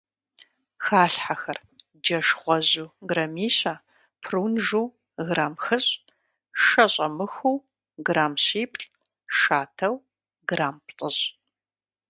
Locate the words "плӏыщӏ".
10.87-11.25